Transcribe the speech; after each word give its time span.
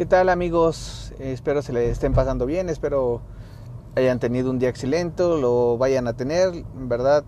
¿Qué 0.00 0.06
tal 0.06 0.30
amigos? 0.30 1.12
Espero 1.18 1.60
se 1.60 1.74
les 1.74 1.90
estén 1.90 2.14
pasando 2.14 2.46
bien, 2.46 2.70
espero 2.70 3.20
hayan 3.94 4.18
tenido 4.18 4.48
un 4.48 4.58
día 4.58 4.70
excelente, 4.70 5.22
lo 5.22 5.76
vayan 5.76 6.08
a 6.08 6.14
tener. 6.14 6.54
En 6.54 6.88
verdad, 6.88 7.22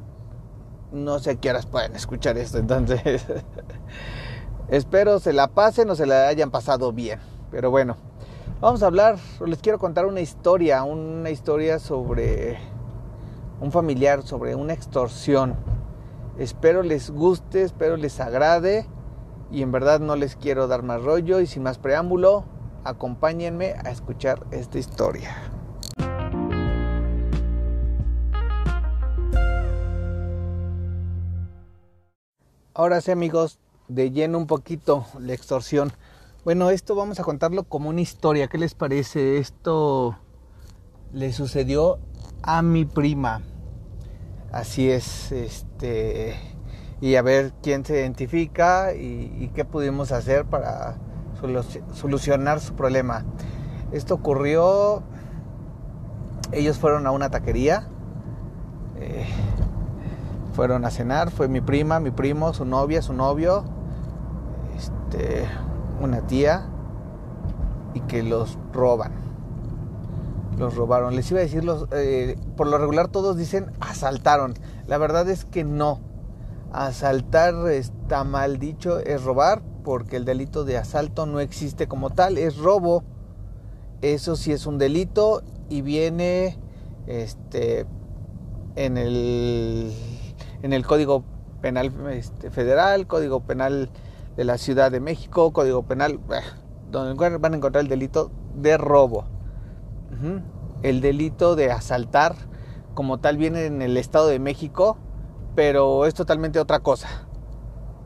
no 0.91 1.19
sé 1.19 1.33
a 1.33 1.35
qué 1.35 1.51
horas 1.51 1.67
pueden 1.67 1.95
escuchar 1.95 2.39
esto, 2.39 2.57
entonces 2.57 3.27
espero 4.71 5.21
se 5.21 5.35
la 5.35 5.49
pasen 5.49 5.91
o 5.91 5.95
se 5.95 6.07
la 6.07 6.29
hayan 6.29 6.51
pasado 6.51 6.95
bien. 6.95 7.21
Pero 7.51 7.71
bueno, 7.71 7.99
vamos 8.63 8.83
a 8.83 8.87
hablar, 8.87 9.19
les 9.45 9.59
quiero 9.59 9.79
contar 9.79 10.07
una 10.07 10.23
historia, 10.23 10.83
una 10.83 11.29
historia 11.29 11.79
sobre 11.79 12.59
un 13.61 13.71
familiar, 13.71 14.23
sobre 14.23 14.55
una 14.55 14.73
extorsión. 14.73 15.57
Espero 16.39 16.83
les 16.83 17.11
guste, 17.11 17.65
espero 17.65 17.99
les 17.99 18.19
agrade 18.19 18.87
y 19.51 19.61
en 19.61 19.73
verdad 19.73 20.01
no 20.01 20.17
les 20.17 20.37
quiero 20.37 20.69
dar 20.69 20.83
más 20.83 21.03
rollo 21.03 21.41
y 21.41 21.47
sin 21.47 21.65
más 21.65 21.77
preámbulo, 21.77 22.47
acompáñenme 22.85 23.75
a 23.85 23.91
escuchar 23.91 24.47
esta 24.51 24.79
historia. 24.79 25.35
Ahora 32.75 33.01
sí 33.01 33.11
amigos, 33.11 33.59
de 33.89 34.11
lleno 34.11 34.39
un 34.39 34.47
poquito 34.47 35.07
la 35.19 35.35
extorsión. 35.35 35.93
Bueno, 36.45 36.71
esto 36.71 36.95
vamos 36.95 37.21
a 37.21 37.25
contarlo 37.25 37.65
como 37.65 37.91
una 37.91 38.01
historia. 38.01 38.49
¿Qué 38.49 38.59
les 38.59 38.75
parece? 38.75 39.39
Esto 39.39 40.19
le 41.13 41.33
sucedió 41.33 41.99
a 42.43 42.63
mi 42.63 42.85
prima. 42.85 43.43
Así 44.51 44.91
es, 44.91 45.33
este 45.33 46.37
y 47.03 47.17
a 47.17 47.23
ver 47.23 47.53
quién 47.63 47.85
se 47.85 47.95
identifica 47.95 48.95
y, 48.95 49.51
qué 49.57 49.65
pudimos 49.65 50.13
hacer 50.13 50.45
para 50.45 50.99
solucionar 51.93 52.61
su 52.61 52.75
problema. 52.75 53.25
Esto 53.93 54.15
ocurrió, 54.15 55.03
ellos 56.53 56.79
fueron 56.79 57.07
a 57.07 57.11
una 57.11 57.31
taquería, 57.31 57.89
eh, 58.97 59.27
fueron 60.55 60.85
a 60.85 60.91
cenar, 60.91 61.31
fue 61.31 61.49
mi 61.49 61.61
prima, 61.61 62.01
mi 62.01 62.11
primo, 62.11 62.53
su 62.55 62.65
novia, 62.65 63.03
su 63.03 63.13
novio, 63.13 63.65
este, 64.77 65.47
una 66.01 66.27
tía, 66.27 66.67
y 67.95 68.01
que 68.01 68.23
los 68.23 68.59
roban. 68.73 69.13
Los 70.59 70.77
robaron. 70.77 71.17
Les 71.17 71.31
iba 71.31 71.41
a 71.41 71.43
decir, 71.43 71.65
los, 71.65 71.89
eh, 71.93 72.39
por 72.57 72.67
lo 72.67 72.79
regular 72.79 73.09
todos 73.09 73.37
dicen 73.37 73.73
asaltaron. 73.81 74.55
La 74.87 74.99
verdad 74.99 75.29
es 75.29 75.45
que 75.45 75.65
no 75.65 76.01
Asaltar 76.73 77.69
está 77.69 78.25
mal 78.25 78.59
dicho, 78.59 78.99
es 78.99 79.23
robar, 79.23 79.61
porque 79.85 80.17
el 80.17 80.25
delito 80.25 80.65
de 80.65 80.77
asalto 80.79 81.27
no 81.27 81.41
existe 81.41 81.87
como 81.87 82.11
tal, 82.11 82.39
es 82.39 82.57
robo. 82.57 83.05
Eso 84.01 84.37
sí 84.37 84.53
es 84.53 84.67
un 84.67 84.79
delito 84.79 85.43
y 85.69 85.83
viene 85.83 86.59
este 87.07 87.87
en 88.77 88.97
el 88.97 89.93
en 90.63 90.73
el 90.73 90.87
Código 90.87 91.25
Penal 91.61 91.93
este, 92.11 92.51
Federal, 92.51 93.07
Código 93.07 93.41
Penal 93.41 93.91
de 94.37 94.45
la 94.45 94.59
Ciudad 94.59 94.91
de 94.91 95.01
México, 95.01 95.53
Código 95.53 95.83
Penal 95.85 96.19
donde 96.91 97.39
van 97.39 97.55
a 97.55 97.57
encontrar 97.57 97.83
el 97.83 97.89
delito 97.89 98.31
de 98.55 98.77
robo. 98.77 99.25
El 100.83 101.01
delito 101.01 101.57
de 101.57 101.73
asaltar 101.73 102.35
como 102.95 103.19
tal 103.19 103.37
viene 103.37 103.67
en 103.67 103.83
el 103.83 103.97
Estado 103.97 104.29
de 104.29 104.39
México 104.39 104.99
pero 105.55 106.07
es 106.07 106.15
totalmente 106.15 106.59
otra 106.59 106.81
cosa. 106.81 107.09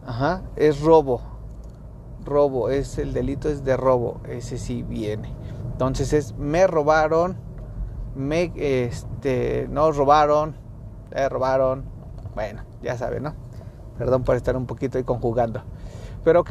Ajá, 0.06 0.42
es 0.56 0.80
robo. 0.80 1.20
Robo, 2.26 2.68
es 2.68 2.98
el 2.98 3.14
delito 3.14 3.48
es 3.48 3.64
de 3.64 3.76
robo, 3.76 4.20
ese 4.28 4.58
sí 4.58 4.82
viene. 4.82 5.32
Entonces 5.72 6.12
es 6.12 6.36
me 6.36 6.66
robaron, 6.66 7.36
me 8.14 8.52
este 8.56 9.66
no 9.70 9.90
robaron, 9.92 10.56
me 11.14 11.28
robaron. 11.28 11.84
Bueno, 12.34 12.62
ya 12.82 12.98
saben, 12.98 13.22
¿no? 13.22 13.34
Perdón 13.96 14.24
por 14.24 14.36
estar 14.36 14.56
un 14.56 14.66
poquito 14.66 14.98
ahí 14.98 15.04
conjugando. 15.04 15.62
Pero 16.24 16.40
ok, 16.40 16.50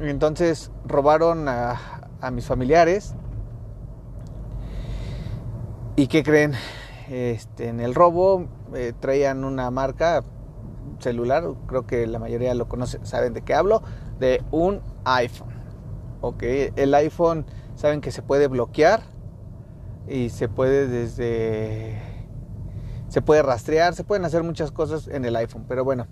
entonces 0.00 0.70
robaron 0.84 1.48
a, 1.48 1.78
a 2.20 2.30
mis 2.30 2.46
familiares. 2.46 3.14
¿Y 5.96 6.06
qué 6.08 6.22
creen? 6.22 6.54
Este, 7.08 7.68
en 7.68 7.80
el 7.80 7.94
robo 7.94 8.46
eh, 8.74 8.92
traían 8.98 9.44
una 9.44 9.70
marca 9.70 10.24
celular, 10.98 11.44
creo 11.66 11.86
que 11.86 12.06
la 12.06 12.18
mayoría 12.18 12.54
lo 12.54 12.68
conocen, 12.68 13.04
saben 13.04 13.34
de 13.34 13.42
qué 13.42 13.54
hablo, 13.54 13.82
de 14.18 14.42
un 14.50 14.80
iPhone. 15.04 15.54
Ok, 16.20 16.42
el 16.76 16.94
iPhone 16.94 17.46
saben 17.74 18.00
que 18.00 18.12
se 18.12 18.22
puede 18.22 18.46
bloquear 18.46 19.02
y 20.06 20.30
se 20.30 20.48
puede 20.48 20.86
desde 20.86 22.00
se 23.08 23.20
puede 23.20 23.42
rastrear, 23.42 23.94
se 23.94 24.04
pueden 24.04 24.24
hacer 24.24 24.42
muchas 24.42 24.70
cosas 24.70 25.06
en 25.06 25.24
el 25.24 25.36
iPhone, 25.36 25.66
pero 25.68 25.84
bueno, 25.84 26.06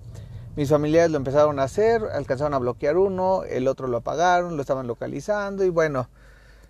mis 0.55 0.69
familiares 0.69 1.11
lo 1.11 1.17
empezaron 1.17 1.59
a 1.59 1.63
hacer, 1.63 2.03
alcanzaron 2.13 2.53
a 2.53 2.59
bloquear 2.59 2.99
uno, 2.99 3.45
el 3.45 3.69
otro 3.69 3.89
lo 3.89 3.99
apagaron, 3.99 4.57
lo 4.57 4.61
estaban 4.61 4.87
localizando 4.87 5.65
y 5.65 5.71
bueno, 5.71 6.11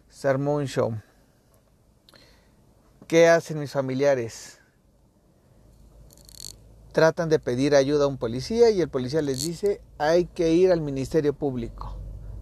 se 0.08 0.28
armó 0.28 0.54
un 0.54 0.66
show. 0.66 0.94
¿Qué 3.08 3.28
hacen 3.28 3.58
mis 3.58 3.72
familiares? 3.72 4.60
tratan 6.92 7.28
de 7.28 7.38
pedir 7.38 7.74
ayuda 7.74 8.04
a 8.04 8.08
un 8.08 8.18
policía 8.18 8.70
y 8.70 8.80
el 8.80 8.88
policía 8.88 9.22
les 9.22 9.44
dice 9.44 9.80
hay 9.98 10.26
que 10.26 10.52
ir 10.52 10.72
al 10.72 10.80
Ministerio 10.80 11.32
Público 11.32 11.99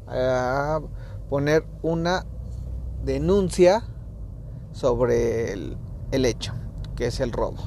a 0.08 0.80
poner 1.28 1.64
una 1.82 2.26
denuncia 3.04 3.84
sobre 4.72 5.52
el, 5.52 6.24
hecho, 6.24 6.54
que 6.96 7.06
es 7.06 7.20
el 7.20 7.32
robo. 7.32 7.58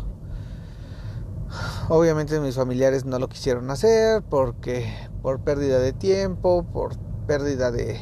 Obviamente 1.90 2.40
mis 2.40 2.56
familiares 2.56 3.06
no 3.06 3.20
lo 3.20 3.28
quisieron 3.28 3.70
hacer 3.72 4.24
porque 4.24 4.92
por 5.22 5.42
pérdida 5.42 5.80
de 5.80 5.94
tiempo, 5.94 6.66
por 6.72 6.98
pérdida 7.28 7.72
de 7.72 8.00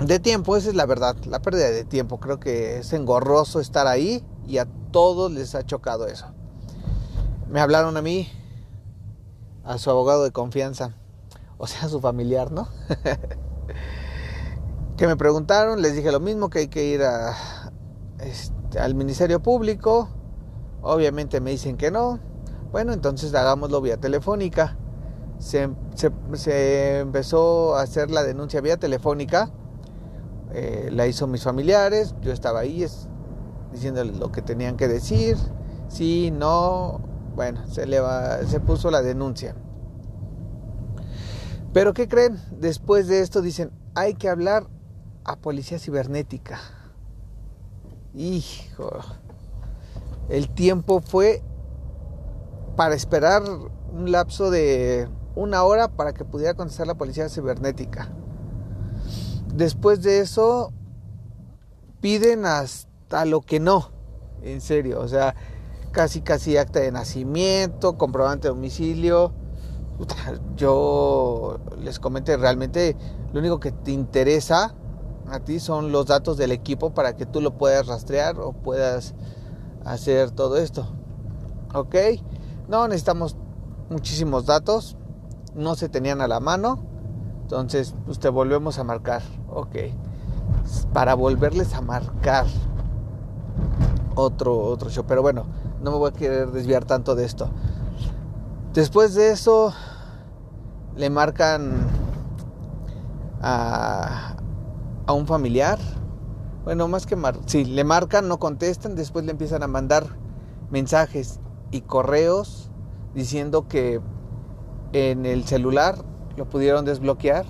de 0.00 0.18
tiempo, 0.18 0.56
esa 0.56 0.70
es 0.70 0.74
la 0.74 0.86
verdad, 0.86 1.16
la 1.26 1.42
pérdida 1.42 1.70
de 1.70 1.84
tiempo. 1.84 2.20
Creo 2.20 2.40
que 2.40 2.78
es 2.78 2.92
engorroso 2.92 3.60
estar 3.60 3.86
ahí 3.86 4.24
y 4.46 4.58
a 4.58 4.66
todos 4.90 5.30
les 5.30 5.54
ha 5.54 5.64
chocado 5.64 6.06
eso 6.06 6.34
me 7.50 7.60
hablaron 7.60 7.96
a 7.96 8.02
mí, 8.02 8.28
a 9.64 9.76
su 9.78 9.90
abogado 9.90 10.22
de 10.22 10.30
confianza, 10.30 10.94
o 11.60 11.66
sea, 11.66 11.88
su 11.88 12.00
familiar, 12.00 12.50
¿no? 12.50 12.66
que 14.96 15.06
me 15.06 15.16
preguntaron, 15.16 15.82
les 15.82 15.94
dije 15.94 16.10
lo 16.10 16.18
mismo, 16.18 16.48
que 16.48 16.60
hay 16.60 16.68
que 16.68 16.84
ir 16.84 17.02
este, 18.18 18.78
al 18.78 18.94
Ministerio 18.94 19.40
Público, 19.40 20.08
obviamente 20.80 21.40
me 21.42 21.50
dicen 21.50 21.76
que 21.76 21.90
no, 21.90 22.18
bueno, 22.72 22.94
entonces 22.94 23.34
hagámoslo 23.34 23.82
vía 23.82 23.98
telefónica. 23.98 24.76
Se, 25.38 25.68
empezó 27.00 27.76
a 27.76 27.82
hacer 27.82 28.10
la 28.10 28.22
denuncia 28.22 28.62
vía 28.62 28.78
telefónica, 28.78 29.50
eh, 30.52 30.88
la 30.92 31.06
hizo 31.06 31.26
mis 31.26 31.42
familiares, 31.42 32.14
yo 32.22 32.32
estaba 32.32 32.60
ahí 32.60 32.86
diciéndoles 33.72 34.18
lo 34.18 34.32
que 34.32 34.40
tenían 34.40 34.76
que 34.76 34.88
decir, 34.88 35.36
sí, 35.88 36.30
no, 36.30 37.00
bueno, 37.34 37.66
se, 37.66 37.86
le 37.86 38.00
va, 38.00 38.38
se 38.44 38.60
puso 38.60 38.90
la 38.90 39.02
denuncia. 39.02 39.54
Pero 41.72 41.94
¿qué 41.94 42.08
creen? 42.08 42.40
Después 42.58 43.06
de 43.06 43.20
esto 43.20 43.42
dicen, 43.42 43.70
hay 43.94 44.14
que 44.14 44.28
hablar 44.28 44.66
a 45.24 45.36
policía 45.36 45.78
cibernética. 45.78 46.58
Hijo, 48.14 48.90
el 50.28 50.48
tiempo 50.48 51.00
fue 51.00 51.42
para 52.76 52.94
esperar 52.94 53.42
un 53.92 54.10
lapso 54.10 54.50
de 54.50 55.08
una 55.36 55.62
hora 55.62 55.88
para 55.88 56.12
que 56.12 56.24
pudiera 56.24 56.54
contestar 56.54 56.86
la 56.86 56.94
policía 56.94 57.28
cibernética. 57.28 58.10
Después 59.54 60.02
de 60.02 60.20
eso, 60.20 60.72
piden 62.00 62.46
hasta 62.46 63.24
lo 63.26 63.42
que 63.42 63.60
no, 63.60 63.90
en 64.42 64.60
serio, 64.60 65.00
o 65.00 65.08
sea, 65.08 65.34
casi 65.92 66.22
casi 66.22 66.56
acta 66.56 66.80
de 66.80 66.90
nacimiento, 66.90 67.96
comprobante 67.98 68.48
de 68.48 68.54
domicilio. 68.54 69.32
Yo 70.56 71.58
les 71.78 71.98
comenté 71.98 72.36
realmente 72.36 72.96
lo 73.32 73.40
único 73.40 73.60
que 73.60 73.72
te 73.72 73.92
interesa 73.92 74.74
a 75.28 75.40
ti 75.40 75.60
son 75.60 75.92
los 75.92 76.06
datos 76.06 76.36
del 76.36 76.52
equipo 76.52 76.90
para 76.90 77.16
que 77.16 77.26
tú 77.26 77.40
lo 77.40 77.56
puedas 77.56 77.86
rastrear 77.86 78.40
o 78.40 78.52
puedas 78.52 79.14
hacer 79.84 80.30
todo 80.30 80.56
esto. 80.56 80.86
¿Ok? 81.74 81.94
No 82.68 82.88
necesitamos 82.88 83.36
muchísimos 83.90 84.46
datos, 84.46 84.96
no 85.54 85.74
se 85.74 85.88
tenían 85.88 86.20
a 86.20 86.28
la 86.28 86.40
mano, 86.40 86.80
entonces 87.42 87.94
pues 88.06 88.18
te 88.18 88.28
volvemos 88.28 88.78
a 88.78 88.84
marcar. 88.84 89.22
Ok. 89.48 89.76
Para 90.92 91.14
volverles 91.14 91.74
a 91.74 91.80
marcar 91.80 92.46
otro, 94.14 94.58
otro 94.58 94.90
show. 94.90 95.04
Pero 95.06 95.22
bueno, 95.22 95.44
no 95.82 95.90
me 95.90 95.96
voy 95.96 96.10
a 96.10 96.12
querer 96.12 96.50
desviar 96.50 96.84
tanto 96.84 97.14
de 97.14 97.24
esto. 97.24 97.50
Después 98.74 99.14
de 99.14 99.32
eso, 99.32 99.74
le 100.96 101.10
marcan 101.10 101.88
a, 103.42 104.36
a 105.06 105.12
un 105.12 105.26
familiar. 105.26 105.78
Bueno, 106.62 106.86
más 106.86 107.04
que 107.04 107.16
mar 107.16 107.36
sí, 107.46 107.64
le 107.64 107.82
marcan, 107.82 108.28
no 108.28 108.38
contestan, 108.38 108.94
después 108.94 109.24
le 109.24 109.32
empiezan 109.32 109.64
a 109.64 109.66
mandar 109.66 110.06
mensajes 110.70 111.40
y 111.72 111.80
correos 111.80 112.70
diciendo 113.14 113.66
que 113.66 114.00
en 114.92 115.26
el 115.26 115.44
celular 115.44 115.96
lo 116.36 116.48
pudieron 116.48 116.84
desbloquear 116.84 117.46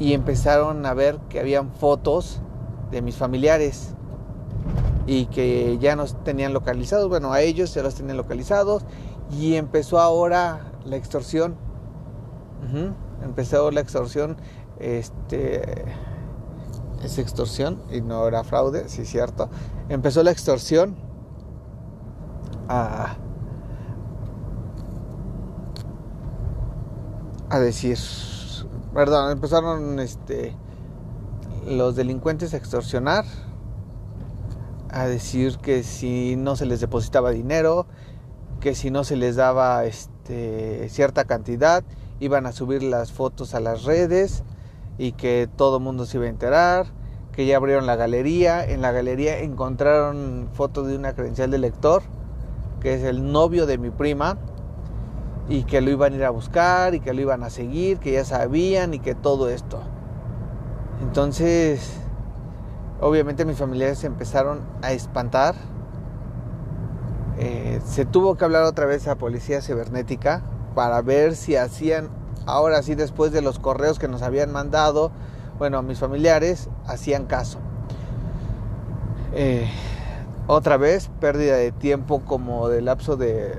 y 0.00 0.14
empezaron 0.14 0.84
a 0.84 0.94
ver 0.94 1.18
que 1.28 1.38
habían 1.38 1.70
fotos 1.70 2.40
de 2.90 3.02
mis 3.02 3.16
familiares 3.16 3.94
y 5.06 5.26
que 5.26 5.78
ya 5.78 5.94
nos 5.94 6.22
tenían 6.24 6.52
localizados, 6.52 7.08
bueno, 7.08 7.32
a 7.32 7.40
ellos 7.40 7.74
ya 7.74 7.82
los 7.82 7.94
tenían 7.94 8.16
localizados 8.16 8.84
y 9.32 9.56
empezó 9.56 9.98
ahora 9.98 10.72
la 10.84 10.96
extorsión. 10.96 11.56
Empezó 13.22 13.70
la 13.70 13.80
extorsión, 13.80 14.36
este 14.78 15.84
es 17.02 17.18
extorsión 17.18 17.82
y 17.90 18.00
no 18.00 18.26
era 18.28 18.44
fraude, 18.44 18.88
sí 18.88 19.04
cierto. 19.04 19.48
Empezó 19.88 20.22
la 20.22 20.30
extorsión 20.30 20.96
a 22.68 23.16
a 27.50 27.58
decir, 27.58 27.98
perdón, 28.94 29.32
empezaron 29.32 29.98
este 29.98 30.56
los 31.66 31.96
delincuentes 31.96 32.54
a 32.54 32.56
extorsionar, 32.56 33.24
a 34.88 35.06
decir 35.06 35.58
que 35.58 35.82
si 35.82 36.34
no 36.36 36.56
se 36.56 36.64
les 36.64 36.80
depositaba 36.80 37.30
dinero, 37.30 37.86
que 38.62 38.76
si 38.76 38.92
no 38.92 39.02
se 39.02 39.16
les 39.16 39.34
daba 39.34 39.84
este, 39.84 40.88
cierta 40.88 41.24
cantidad, 41.24 41.82
iban 42.20 42.46
a 42.46 42.52
subir 42.52 42.84
las 42.84 43.10
fotos 43.10 43.54
a 43.54 43.60
las 43.60 43.82
redes 43.82 44.44
y 44.98 45.12
que 45.12 45.48
todo 45.56 45.78
el 45.78 45.82
mundo 45.82 46.06
se 46.06 46.18
iba 46.18 46.26
a 46.26 46.30
enterar, 46.30 46.86
que 47.32 47.44
ya 47.44 47.56
abrieron 47.56 47.86
la 47.86 47.96
galería, 47.96 48.64
en 48.64 48.80
la 48.80 48.92
galería 48.92 49.40
encontraron 49.40 50.48
fotos 50.52 50.86
de 50.86 50.96
una 50.96 51.12
credencial 51.12 51.50
de 51.50 51.58
lector, 51.58 52.02
que 52.80 52.94
es 52.94 53.02
el 53.02 53.32
novio 53.32 53.66
de 53.66 53.78
mi 53.78 53.90
prima, 53.90 54.38
y 55.48 55.64
que 55.64 55.80
lo 55.80 55.90
iban 55.90 56.12
a 56.12 56.16
ir 56.16 56.24
a 56.24 56.30
buscar 56.30 56.94
y 56.94 57.00
que 57.00 57.12
lo 57.12 57.20
iban 57.20 57.42
a 57.42 57.50
seguir, 57.50 57.98
que 57.98 58.12
ya 58.12 58.24
sabían 58.24 58.94
y 58.94 59.00
que 59.00 59.16
todo 59.16 59.48
esto. 59.48 59.80
Entonces, 61.02 61.94
obviamente 63.00 63.44
mis 63.44 63.58
familiares 63.58 63.98
se 63.98 64.06
empezaron 64.06 64.60
a 64.82 64.92
espantar. 64.92 65.56
Eh, 67.44 67.80
se 67.84 68.04
tuvo 68.04 68.36
que 68.36 68.44
hablar 68.44 68.62
otra 68.62 68.86
vez 68.86 69.08
a 69.08 69.16
policía 69.16 69.60
cibernética 69.60 70.42
para 70.76 71.02
ver 71.02 71.34
si 71.34 71.56
hacían, 71.56 72.08
ahora 72.46 72.84
sí 72.84 72.94
después 72.94 73.32
de 73.32 73.42
los 73.42 73.58
correos 73.58 73.98
que 73.98 74.06
nos 74.06 74.22
habían 74.22 74.52
mandado, 74.52 75.10
bueno, 75.58 75.78
a 75.78 75.82
mis 75.82 75.98
familiares, 75.98 76.68
hacían 76.86 77.26
caso. 77.26 77.58
Eh, 79.32 79.68
otra 80.46 80.76
vez, 80.76 81.10
pérdida 81.18 81.56
de 81.56 81.72
tiempo 81.72 82.20
como 82.20 82.68
de 82.68 82.80
lapso 82.80 83.16
de 83.16 83.56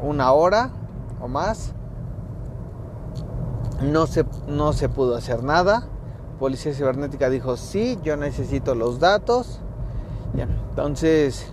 una 0.00 0.32
hora 0.32 0.70
o 1.20 1.28
más. 1.28 1.74
No 3.82 4.06
se, 4.06 4.24
no 4.48 4.72
se 4.72 4.88
pudo 4.88 5.16
hacer 5.16 5.44
nada. 5.44 5.86
Policía 6.38 6.72
Cibernética 6.72 7.28
dijo, 7.28 7.58
sí, 7.58 7.98
yo 8.02 8.16
necesito 8.16 8.74
los 8.74 9.00
datos. 9.00 9.60
Entonces, 10.70 11.52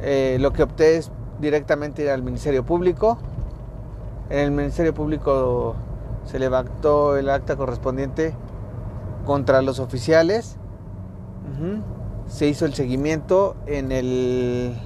eh, 0.00 0.36
lo 0.40 0.52
que 0.52 0.62
opté 0.62 0.96
es 0.96 1.10
directamente 1.40 2.02
ir 2.02 2.10
al 2.10 2.22
Ministerio 2.22 2.64
Público. 2.64 3.18
En 4.30 4.38
el 4.38 4.50
Ministerio 4.50 4.94
Público 4.94 5.74
se 6.24 6.38
levantó 6.38 7.16
el 7.16 7.30
acta 7.30 7.56
correspondiente 7.56 8.34
contra 9.24 9.62
los 9.62 9.78
oficiales. 9.78 10.56
Se 12.26 12.46
hizo 12.46 12.66
el 12.66 12.74
seguimiento 12.74 13.56
en 13.66 13.92
el 13.92 14.76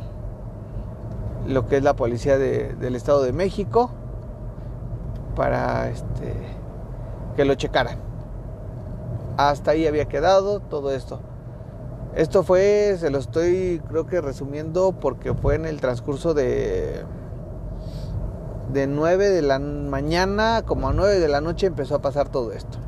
lo 1.46 1.66
que 1.66 1.78
es 1.78 1.82
la 1.82 1.96
policía 1.96 2.38
del 2.38 2.94
Estado 2.94 3.22
de 3.22 3.32
México 3.32 3.90
para 5.34 5.88
este, 5.88 6.34
que 7.34 7.44
lo 7.44 7.54
checaran. 7.54 7.98
Hasta 9.36 9.72
ahí 9.72 9.86
había 9.86 10.06
quedado 10.06 10.60
todo 10.60 10.92
esto. 10.92 11.20
Esto 12.14 12.42
fue, 12.42 12.96
se 12.98 13.10
lo 13.10 13.18
estoy 13.18 13.80
creo 13.88 14.06
que 14.06 14.20
resumiendo 14.20 14.92
porque 14.92 15.32
fue 15.32 15.54
en 15.54 15.66
el 15.66 15.80
transcurso 15.80 16.34
de 16.34 17.04
de 18.72 18.86
9 18.86 19.30
de 19.30 19.42
la 19.42 19.58
mañana 19.58 20.62
como 20.64 20.88
a 20.88 20.92
9 20.92 21.18
de 21.18 21.28
la 21.28 21.40
noche 21.40 21.66
empezó 21.66 21.96
a 21.96 22.02
pasar 22.02 22.28
todo 22.28 22.52
esto. 22.52 22.78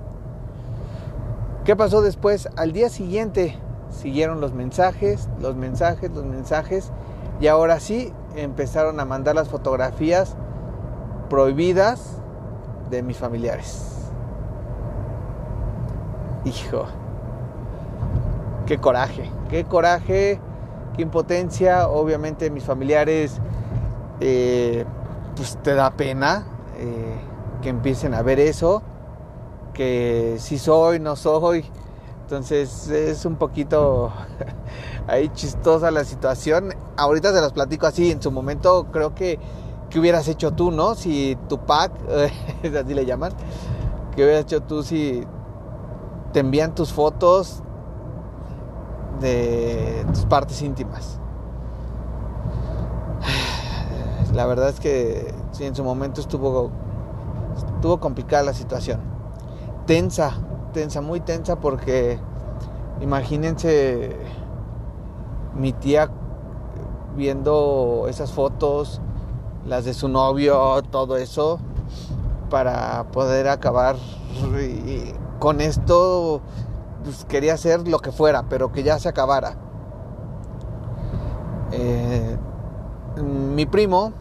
¿Qué 1.65 1.77
pasó 1.77 2.03
después? 2.03 2.49
Al 2.57 2.73
día 2.73 2.89
siguiente 2.89 3.57
siguieron 3.91 4.41
los 4.41 4.53
mensajes, 4.53 5.29
los 5.41 5.57
mensajes, 5.57 6.11
los 6.11 6.25
mensajes 6.25 6.91
y 7.41 7.47
ahora 7.47 7.81
sí 7.81 8.13
empezaron 8.37 9.01
a 9.01 9.05
mandar 9.05 9.35
las 9.35 9.49
fotografías 9.49 10.37
prohibidas 11.29 12.19
de 12.91 13.03
mis 13.03 13.17
familiares. 13.17 14.11
Hijo, 16.45 16.87
qué 18.73 18.79
coraje, 18.79 19.31
qué 19.51 19.65
coraje, 19.65 20.41
qué 20.97 21.03
impotencia. 21.03 21.89
Obviamente 21.89 22.49
mis 22.49 22.65
familiares, 22.65 23.35
eh, 24.19 24.87
pues 25.37 25.59
te 25.63 25.75
da 25.75 25.91
pena 25.91 26.47
eh, 26.79 27.21
que 27.61 27.69
empiecen 27.69 28.15
a 28.15 28.23
ver 28.23 28.41
eso, 28.41 28.83
que 29.75 30.37
si 30.39 30.57
soy, 30.57 31.01
no 31.01 31.17
soy. 31.17 31.67
Entonces 32.23 32.89
es 32.89 33.27
un 33.27 33.37
poquito 33.37 34.11
ahí 35.07 35.29
chistosa 35.35 35.91
la 35.91 36.05
situación. 36.05 36.73
Ahorita 36.97 37.31
se 37.31 37.43
las 37.43 37.53
platico 37.53 37.87
así, 37.87 38.11
en 38.11 38.23
su 38.23 38.31
momento 38.31 38.87
creo 38.91 39.15
que, 39.15 39.39
que 39.91 40.01
hubieras 40.01 40.29
hecho 40.29 40.53
tú, 40.53 40.71
¿no? 40.71 40.95
Si 40.95 41.37
tu 41.51 41.59
pack, 41.59 41.93
así 42.83 42.95
le 42.95 43.05
llaman, 43.05 43.35
que 44.17 44.25
hubieras 44.25 44.45
hecho 44.45 44.63
tú 44.63 44.83
si 44.83 45.27
te 46.33 46.41
envían 46.41 46.75
tus 46.75 46.91
fotos 46.91 47.63
de 49.23 50.05
tus 50.13 50.27
partes 50.27 50.61
íntimas. 50.61 51.19
La 54.35 54.47
verdad 54.47 54.69
es 54.69 54.81
que 54.81 55.35
en 55.61 55.75
su 55.75 55.85
momento 55.85 56.21
estuvo, 56.21 56.71
estuvo 57.57 58.01
complicada 58.01 58.43
la 58.43 58.55
situación. 58.55 59.01
Tensa, 59.87 60.33
tensa, 60.73 61.01
muy 61.01 61.21
tensa 61.21 61.57
porque 61.57 62.19
imagínense 63.01 64.17
mi 65.55 65.73
tía 65.73 66.11
viendo 67.17 68.06
esas 68.08 68.32
fotos, 68.32 69.01
las 69.67 69.85
de 69.85 69.94
su 69.94 70.08
novio, 70.08 70.82
todo 70.91 71.17
eso, 71.17 71.61
para 72.51 73.05
poder 73.13 73.49
acabar 73.49 73.96
con 75.39 75.61
esto, 75.61 76.41
pues 77.03 77.25
quería 77.25 77.55
hacer 77.55 77.87
lo 77.89 77.99
que 77.99 78.13
fuera, 78.13 78.44
pero 78.49 78.73
que 78.73 78.82
ya 78.82 78.99
se 78.99 79.09
acabara. 79.09 79.56
Eh, 81.73 82.37
mi 83.23 83.67
primo 83.67 84.13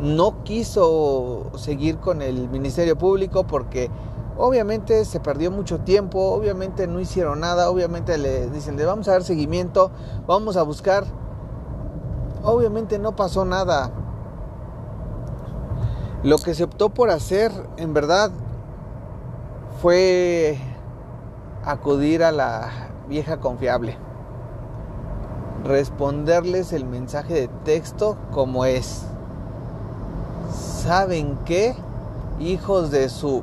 no 0.00 0.42
quiso 0.44 1.50
seguir 1.56 1.98
con 1.98 2.20
el 2.22 2.48
Ministerio 2.48 2.96
Público 2.96 3.46
porque 3.46 3.90
Obviamente 4.36 5.04
se 5.04 5.20
perdió 5.20 5.52
mucho 5.52 5.80
tiempo, 5.80 6.32
obviamente 6.32 6.88
no 6.88 6.98
hicieron 6.98 7.38
nada, 7.38 7.70
obviamente 7.70 8.18
le 8.18 8.50
dicen, 8.50 8.76
le 8.76 8.84
vamos 8.84 9.06
a 9.06 9.12
dar 9.12 9.22
seguimiento, 9.22 9.92
vamos 10.26 10.56
a 10.56 10.62
buscar. 10.62 11.04
Obviamente 12.42 12.98
no 12.98 13.14
pasó 13.14 13.44
nada. 13.44 13.92
Lo 16.24 16.38
que 16.38 16.54
se 16.54 16.64
optó 16.64 16.88
por 16.88 17.10
hacer, 17.10 17.52
en 17.76 17.94
verdad, 17.94 18.32
fue 19.80 20.58
acudir 21.64 22.22
a 22.22 22.32
la 22.32 22.70
vieja 23.08 23.38
confiable. 23.38 23.96
Responderles 25.64 26.72
el 26.72 26.84
mensaje 26.84 27.34
de 27.34 27.48
texto 27.64 28.16
como 28.32 28.64
es. 28.64 29.06
¿Saben 30.52 31.38
qué? 31.44 31.74
Hijos 32.38 32.90
de 32.90 33.08
su 33.08 33.42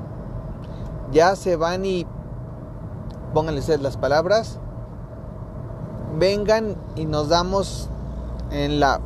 ya 1.12 1.36
se 1.36 1.56
van 1.56 1.86
y 1.86 2.06
pónganle 3.34 3.60
ustedes 3.60 3.82
las 3.82 3.98
palabras. 3.98 4.60
Vengan 6.18 6.76
y 6.96 7.06
nos 7.06 7.30
damos 7.30 7.90
en 8.50 8.80
la... 8.80 9.00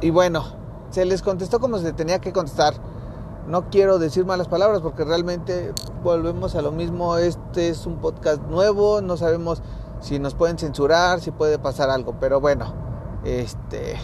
Y 0.00 0.10
bueno, 0.10 0.44
se 0.90 1.04
les 1.04 1.22
contestó 1.22 1.60
como 1.60 1.78
se 1.78 1.92
tenía 1.92 2.20
que 2.20 2.32
contestar. 2.32 2.74
No 3.48 3.68
quiero 3.70 3.98
decir 3.98 4.24
malas 4.24 4.48
palabras 4.48 4.80
porque 4.80 5.04
realmente 5.04 5.72
volvemos 6.02 6.54
a 6.54 6.62
lo 6.62 6.72
mismo. 6.72 7.16
Este 7.16 7.68
es 7.68 7.86
un 7.86 7.96
podcast 7.96 8.42
nuevo, 8.42 9.00
no 9.00 9.16
sabemos 9.16 9.62
si 10.00 10.18
nos 10.18 10.34
pueden 10.34 10.58
censurar, 10.58 11.20
si 11.20 11.30
puede 11.30 11.58
pasar 11.58 11.90
algo, 11.90 12.14
pero 12.20 12.40
bueno, 12.40 12.72
este 13.24 13.96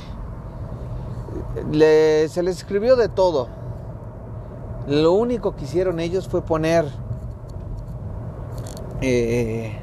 se 1.59 2.43
les 2.43 2.57
escribió 2.57 2.97
de 2.97 3.09
todo 3.09 3.49
lo 4.87 5.13
único 5.13 5.57
que 5.57 5.65
hicieron 5.65 6.01
ellos 6.01 6.29
fue 6.29 6.43
poner 6.43 6.87
Eh, 9.03 9.79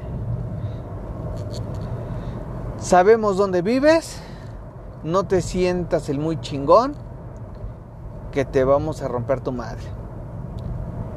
sabemos 2.78 3.36
dónde 3.36 3.62
vives, 3.62 4.20
no 5.04 5.24
te 5.24 5.40
sientas 5.40 6.08
el 6.08 6.18
muy 6.18 6.40
chingón, 6.40 6.94
que 8.32 8.44
te 8.44 8.64
vamos 8.64 9.02
a 9.02 9.08
romper 9.08 9.40
tu 9.40 9.52
madre. 9.52 9.93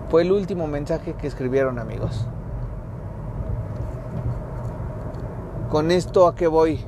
Fue 0.09 0.21
el 0.21 0.31
último 0.31 0.67
mensaje 0.67 1.13
que 1.13 1.27
escribieron 1.27 1.79
amigos. 1.79 2.27
Con 5.69 5.91
esto 5.91 6.27
a 6.27 6.35
qué 6.35 6.47
voy? 6.47 6.79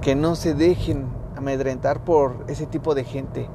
Que 0.00 0.14
no 0.14 0.36
se 0.36 0.54
dejen 0.54 1.08
amedrentar 1.36 2.04
por 2.04 2.44
ese 2.46 2.66
tipo 2.66 2.94
de 2.94 3.02
gente. 3.02 3.48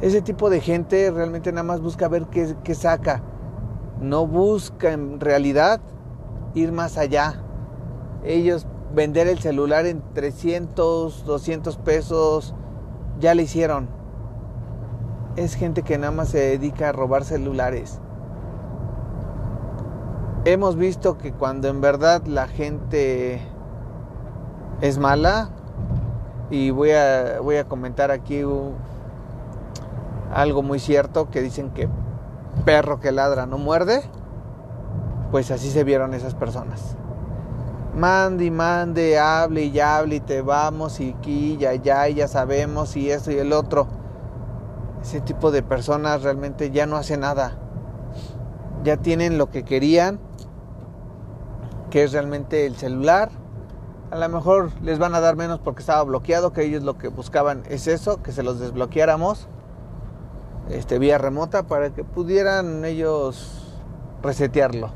Ese 0.00 0.22
tipo 0.22 0.50
de 0.50 0.60
gente 0.60 1.08
realmente 1.12 1.52
nada 1.52 1.62
más 1.62 1.80
busca 1.80 2.08
ver 2.08 2.26
qué, 2.26 2.56
qué 2.64 2.74
saca. 2.74 3.22
No 4.00 4.26
busca 4.26 4.92
en 4.92 5.20
realidad 5.20 5.80
ir 6.54 6.72
más 6.72 6.98
allá. 6.98 7.42
Ellos 8.24 8.66
vender 8.92 9.28
el 9.28 9.38
celular 9.38 9.86
en 9.86 10.02
300, 10.14 11.24
200 11.24 11.76
pesos, 11.78 12.54
ya 13.20 13.34
le 13.34 13.44
hicieron. 13.44 13.99
Es 15.36 15.54
gente 15.54 15.82
que 15.82 15.98
nada 15.98 16.12
más 16.12 16.28
se 16.28 16.38
dedica 16.38 16.88
a 16.88 16.92
robar 16.92 17.24
celulares 17.24 18.00
hemos 20.44 20.76
visto 20.76 21.18
que 21.18 21.32
cuando 21.32 21.68
en 21.68 21.80
verdad 21.80 22.22
la 22.24 22.46
gente 22.46 23.40
es 24.80 24.98
mala, 24.98 25.50
y 26.50 26.70
voy 26.70 26.90
a, 26.92 27.40
voy 27.40 27.56
a 27.56 27.64
comentar 27.64 28.10
aquí 28.10 28.42
algo 30.34 30.62
muy 30.62 30.80
cierto 30.80 31.30
que 31.30 31.42
dicen 31.42 31.70
que 31.70 31.88
perro 32.64 32.98
que 32.98 33.12
ladra 33.12 33.46
no 33.46 33.56
muerde, 33.56 34.02
pues 35.30 35.50
así 35.50 35.70
se 35.70 35.84
vieron 35.84 36.12
esas 36.14 36.34
personas. 36.34 36.96
Mande 37.94 38.46
y 38.46 38.50
mande, 38.50 39.18
hable 39.18 39.64
y 39.64 39.78
hable 39.78 40.16
y 40.16 40.20
te 40.20 40.42
vamos 40.42 41.00
y 41.00 41.14
aquí 41.16 41.56
y 41.60 41.66
allá 41.66 42.08
y 42.08 42.14
ya 42.14 42.28
sabemos 42.28 42.96
y 42.96 43.10
esto 43.10 43.30
y 43.30 43.38
el 43.38 43.52
otro. 43.52 43.99
Ese 45.02 45.20
tipo 45.20 45.50
de 45.50 45.62
personas 45.62 46.22
realmente 46.22 46.70
ya 46.70 46.86
no 46.86 46.96
hace 46.96 47.16
nada. 47.16 47.58
Ya 48.84 48.96
tienen 48.96 49.38
lo 49.38 49.50
que 49.50 49.64
querían 49.64 50.20
que 51.90 52.04
es 52.04 52.12
realmente 52.12 52.66
el 52.66 52.76
celular. 52.76 53.30
A 54.10 54.16
lo 54.16 54.28
mejor 54.28 54.70
les 54.82 54.98
van 54.98 55.14
a 55.14 55.20
dar 55.20 55.36
menos 55.36 55.60
porque 55.60 55.80
estaba 55.80 56.02
bloqueado, 56.02 56.52
que 56.52 56.62
ellos 56.62 56.82
lo 56.82 56.96
que 56.96 57.08
buscaban 57.08 57.62
es 57.68 57.86
eso, 57.86 58.22
que 58.22 58.32
se 58.32 58.42
los 58.42 58.58
desbloqueáramos 58.58 59.48
este, 60.70 60.98
vía 60.98 61.18
remota 61.18 61.64
para 61.64 61.90
que 61.90 62.04
pudieran 62.04 62.84
ellos 62.84 63.76
resetearlo. 64.22 64.90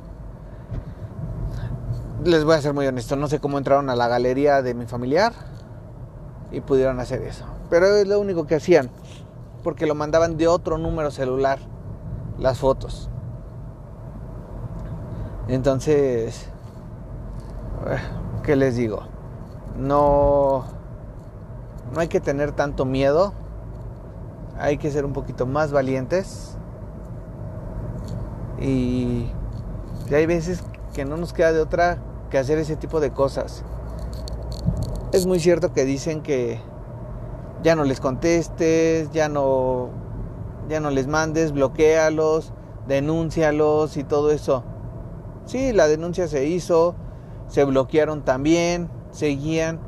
Les 2.24 2.44
voy 2.44 2.54
a 2.54 2.60
ser 2.60 2.72
muy 2.72 2.86
honesto, 2.86 3.16
no 3.16 3.28
sé 3.28 3.38
cómo 3.38 3.58
entraron 3.58 3.90
a 3.90 3.96
la 3.96 4.08
galería 4.08 4.62
de 4.62 4.74
mi 4.74 4.86
familiar 4.86 5.32
y 6.50 6.60
pudieron 6.60 6.98
hacer 7.00 7.22
eso. 7.22 7.44
Pero 7.70 7.86
es 7.86 8.06
lo 8.06 8.18
único 8.18 8.46
que 8.46 8.54
hacían, 8.54 8.90
porque 9.64 9.86
lo 9.86 9.96
mandaban 9.96 10.36
de 10.36 10.46
otro 10.46 10.78
número 10.78 11.10
celular, 11.10 11.58
las 12.38 12.58
fotos. 12.58 13.10
Entonces, 15.48 16.48
¿qué 18.44 18.54
les 18.54 18.76
digo? 18.76 19.00
No, 19.76 20.64
no 21.92 22.00
hay 22.00 22.08
que 22.08 22.20
tener 22.20 22.52
tanto 22.52 22.84
miedo, 22.84 23.32
hay 24.58 24.78
que 24.78 24.90
ser 24.90 25.04
un 25.04 25.12
poquito 25.12 25.46
más 25.46 25.72
valientes 25.72 26.56
y, 28.60 29.30
hay 30.12 30.26
veces 30.26 30.62
que 30.92 31.04
no 31.04 31.16
nos 31.16 31.32
queda 31.32 31.52
de 31.52 31.60
otra 31.60 31.98
que 32.30 32.38
hacer 32.38 32.58
ese 32.58 32.76
tipo 32.76 33.00
de 33.00 33.10
cosas. 33.10 33.64
Es 35.12 35.26
muy 35.26 35.40
cierto 35.40 35.72
que 35.72 35.84
dicen 35.84 36.22
que 36.22 36.60
ya 37.64 37.74
no 37.74 37.84
les 37.84 37.98
contestes, 37.98 39.10
ya 39.10 39.30
no, 39.30 39.88
ya 40.68 40.80
no 40.80 40.90
les 40.90 41.08
mandes, 41.08 41.50
bloquealos, 41.52 42.52
denúncialos 42.86 43.96
y 43.96 44.04
todo 44.04 44.30
eso. 44.30 44.62
Sí, 45.46 45.72
la 45.72 45.88
denuncia 45.88 46.28
se 46.28 46.46
hizo, 46.46 46.94
se 47.48 47.64
bloquearon 47.64 48.22
también, 48.22 48.90
seguían. 49.10 49.80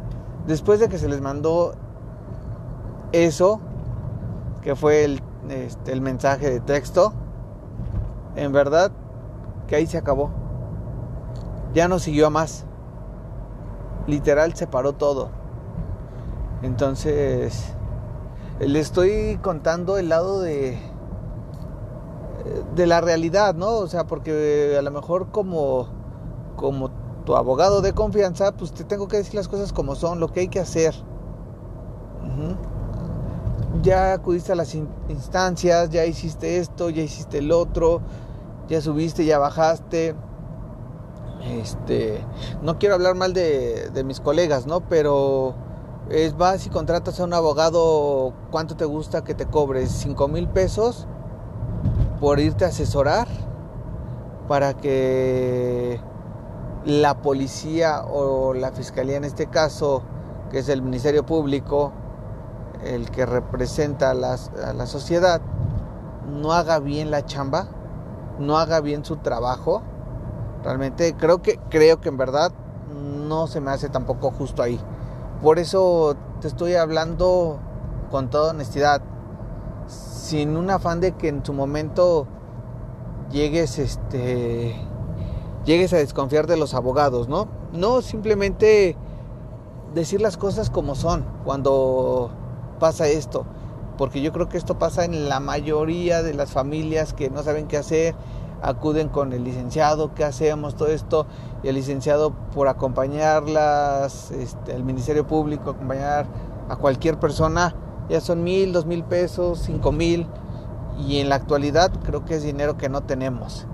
Después 0.47 0.81
de 0.81 0.89
que 0.89 0.97
se 0.97 1.07
les 1.07 1.21
mandó 1.21 1.75
eso, 3.13 3.61
que 4.63 4.75
fue 4.75 5.05
el, 5.05 5.23
este, 5.51 5.93
el 5.93 6.01
mensaje 6.01 6.49
de 6.51 6.61
texto, 6.61 7.13
en 8.37 8.53
verdad 8.53 8.91
que 9.67 9.77
ahí 9.77 9.87
se 9.87 9.99
acabó. 9.99 10.31
Ya 11.75 11.89
no 11.89 11.99
siguió 11.99 12.31
más. 12.31 12.65
Literal 14.07 14.55
se 14.55 14.67
paró 14.67 14.95
todo. 14.95 15.29
Entonces, 16.67 17.73
le 18.61 18.81
estoy 18.81 19.39
contando 19.43 19.97
el 19.99 20.09
lado 20.09 20.41
de 20.41 20.79
de 22.75 22.87
la 22.87 23.01
realidad, 23.01 23.55
¿no? 23.55 23.71
O 23.79 23.89
sea, 23.89 24.07
porque 24.07 24.77
a 24.79 24.83
lo 24.83 24.91
mejor 24.91 25.31
como 25.31 25.89
como 26.57 26.91
tu 27.25 27.37
abogado 27.37 27.83
de 27.83 27.93
confianza, 27.93 28.53
pues 28.53 28.73
te 28.73 28.85
tengo 28.85 29.09
que 29.09 29.19
decir 29.19 29.35
las 29.35 29.49
cosas 29.49 29.73
como 29.73 29.95
son, 29.95 30.21
lo 30.21 30.29
que 30.33 30.41
hay 30.41 30.49
que 30.49 30.61
hacer. 30.61 30.95
Ya 33.83 34.15
acudiste 34.15 34.53
a 34.53 34.55
las 34.55 34.75
instancias, 34.75 35.91
ya 35.91 36.07
hiciste 36.07 36.59
esto, 36.59 36.89
ya 36.89 37.03
hiciste 37.03 37.39
el 37.39 37.53
otro, 37.53 38.01
ya 38.69 38.81
subiste, 38.81 39.25
ya 39.25 39.39
bajaste. 39.39 40.15
Este, 41.43 42.25
no 42.63 42.79
quiero 42.79 42.95
hablar 42.95 43.15
mal 43.15 43.33
de, 43.33 43.91
de 43.91 44.05
mis 44.05 44.21
colegas, 44.21 44.67
¿no? 44.67 44.81
Pero 44.89 45.55
es 46.09 46.37
vas 46.37 46.67
y 46.67 46.71
contratas 46.71 47.19
a 47.19 47.25
un 47.25 47.35
abogado, 47.35 48.33
¿cuánto 48.51 48.77
te 48.77 48.85
gusta 48.85 49.25
que 49.25 49.35
te 49.35 49.47
cobres? 49.47 49.91
¿Cinco 49.91 50.29
mil 50.29 50.49
pesos 50.49 51.07
por 52.21 52.39
irte 52.39 52.65
a 52.65 52.69
asesorar? 52.69 53.27
Para 54.47 54.75
que 54.75 56.01
la 56.85 57.21
policía 57.21 58.05
o 58.05 58.55
la 58.55 58.71
fiscalía 58.71 59.17
en 59.17 59.25
este 59.25 59.49
caso, 59.49 60.03
que 60.51 60.61
es 60.61 60.69
el 60.69 60.83
Ministerio 60.83 61.27
Público, 61.27 61.93
el 62.85 63.11
que 63.11 63.27
representa 63.27 64.11
a, 64.11 64.15
la 64.15 64.87
sociedad, 64.87 65.41
no 66.31 66.53
haga 66.53 66.79
bien 66.79 67.11
la 67.11 67.25
chamba, 67.25 67.67
no 68.39 68.59
haga 68.59 68.81
bien 68.81 69.05
su 69.05 69.17
trabajo. 69.17 69.83
Realmente 70.63 71.17
creo 71.17 71.43
que, 71.43 71.59
creo 71.71 72.01
que 72.01 72.09
en 72.09 72.17
verdad 72.17 72.53
no 73.29 73.49
se 73.49 73.61
me 73.61 73.73
hace 73.73 73.89
tampoco 73.89 74.31
justo 74.31 74.63
ahí. 74.63 74.81
Por 75.43 75.59
eso 75.59 76.17
te 76.41 76.49
estoy 76.49 76.75
hablando 76.75 77.59
con 78.11 78.31
toda 78.31 78.51
honestidad, 78.51 79.03
sin 79.87 80.57
un 80.57 80.71
afán 80.71 81.01
de 81.01 81.13
que 81.13 81.29
en 81.29 81.45
su 81.45 81.53
momento 81.53 82.27
llegues 83.31 83.79
este 83.79 84.75
llegues 85.65 85.93
a 85.93 85.97
desconfiar 85.99 86.47
de 86.47 86.57
los 86.57 86.75
abogados, 86.75 87.29
¿no? 87.29 87.49
No 87.73 88.01
simplemente 88.01 88.97
decir 89.95 90.21
las 90.21 90.37
cosas 90.37 90.71
como 90.71 90.95
son 90.95 91.25
cuando 91.45 92.31
pasa 92.79 93.09
esto, 93.09 93.45
porque 93.99 94.23
yo 94.23 94.33
creo 94.33 94.49
que 94.49 94.59
esto 94.59 94.79
pasa 94.79 95.05
en 95.05 95.29
la 95.29 95.41
mayoría 95.41 96.23
de 96.23 96.35
las 96.35 96.53
familias 96.53 97.13
que 97.13 97.31
no 97.31 97.43
saben 97.43 97.67
qué 97.67 97.77
hacer, 97.77 98.15
acuden 98.63 99.09
con 99.09 99.33
el 99.33 99.45
licenciado, 99.45 100.15
qué 100.15 100.25
hacemos, 100.25 100.77
todo 100.77 100.89
esto, 100.89 101.27
y 101.63 101.69
el 101.69 101.75
licenciado 101.75 102.33
por 102.55 102.69
acompañarlas, 102.69 104.31
este, 104.31 104.75
el 104.75 104.85
Ministerio 104.85 105.27
Público, 105.27 105.71
acompañar 105.71 106.27
a 106.69 106.77
cualquier 106.77 107.19
persona, 107.19 107.75
ya 108.09 108.21
son 108.21 108.45
mil, 108.45 108.73
dos 108.73 108.87
mil 108.87 109.05
pesos, 109.05 109.61
cinco 109.61 109.93
mil, 109.93 110.27
y 110.99 111.19
en 111.19 111.29
la 111.29 111.37
actualidad 111.37 111.93
creo 112.05 112.25
que 112.25 112.37
es 112.37 112.43
dinero 112.43 112.77
que 112.77 112.89
no 112.89 113.03
tenemos. 113.03 113.67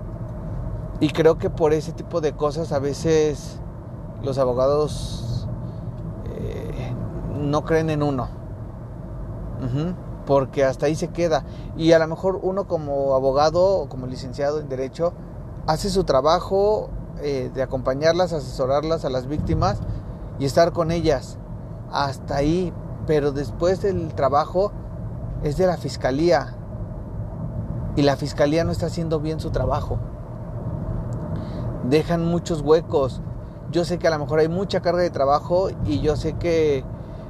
Y 0.99 1.09
creo 1.09 1.37
que 1.37 1.49
por 1.49 1.73
ese 1.73 1.91
tipo 1.91 2.21
de 2.21 2.33
cosas 2.33 2.71
a 2.71 2.79
veces 2.79 3.59
los 4.21 4.37
abogados 4.37 5.47
eh, 6.33 6.93
no 7.39 7.63
creen 7.63 7.89
en 7.89 8.03
uno. 8.03 8.27
Porque 10.25 10.63
hasta 10.63 10.85
ahí 10.85 10.95
se 10.95 11.09
queda. 11.09 11.43
Y 11.77 11.91
a 11.91 11.99
lo 11.99 12.07
mejor 12.07 12.39
uno 12.41 12.67
como 12.67 13.15
abogado 13.15 13.79
o 13.79 13.89
como 13.89 14.07
licenciado 14.07 14.59
en 14.59 14.69
derecho 14.69 15.13
hace 15.67 15.89
su 15.89 16.03
trabajo 16.03 16.89
eh, 17.21 17.51
de 17.53 17.61
acompañarlas, 17.61 18.33
asesorarlas 18.33 19.05
a 19.05 19.09
las 19.09 19.27
víctimas 19.27 19.79
y 20.39 20.45
estar 20.45 20.71
con 20.73 20.91
ellas. 20.91 21.37
Hasta 21.91 22.35
ahí. 22.35 22.73
Pero 23.05 23.31
después 23.31 23.81
del 23.81 24.13
trabajo 24.13 24.71
es 25.43 25.57
de 25.57 25.67
la 25.67 25.77
fiscalía. 25.77 26.55
Y 27.95 28.01
la 28.01 28.15
fiscalía 28.15 28.63
no 28.63 28.71
está 28.71 28.87
haciendo 28.87 29.19
bien 29.19 29.39
su 29.39 29.51
trabajo 29.51 29.99
dejan 31.83 32.25
muchos 32.25 32.61
huecos. 32.61 33.21
Yo 33.71 33.85
sé 33.85 33.97
que 33.97 34.07
a 34.07 34.11
lo 34.11 34.19
mejor 34.19 34.39
hay 34.39 34.47
mucha 34.47 34.81
carga 34.81 35.01
de 35.01 35.09
trabajo 35.09 35.69
y 35.85 36.01
yo 36.01 36.15
sé 36.15 36.33
que 36.33 36.83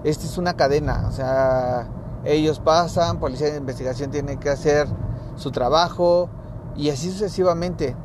esta 0.03 0.25
es 0.25 0.37
una 0.37 0.55
cadena. 0.55 1.05
O 1.07 1.11
sea, 1.11 1.87
ellos 2.25 2.59
pasan, 2.59 3.19
policía 3.19 3.51
de 3.51 3.57
investigación 3.57 4.11
tiene 4.11 4.37
que 4.37 4.49
hacer 4.49 4.87
su 5.35 5.51
trabajo, 5.51 6.29
y 6.75 6.89
así 6.89 7.11
sucesivamente. 7.11 7.95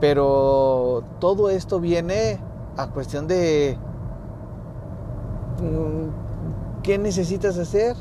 Pero 0.00 1.04
todo 1.20 1.48
esto 1.48 1.80
viene 1.80 2.40
a 2.76 2.88
cuestión 2.88 3.28
de 3.28 3.78
mm, 5.60 6.82
qué 6.82 6.98
necesitas 6.98 7.56
hacer, 7.58 7.96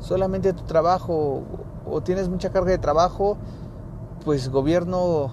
solamente 0.00 0.52
tu 0.52 0.64
trabajo 0.64 1.42
o 1.84 2.00
tienes 2.00 2.28
mucha 2.28 2.50
carga 2.50 2.70
de 2.70 2.78
trabajo, 2.78 3.36
pues 4.24 4.48
gobierno 4.48 5.32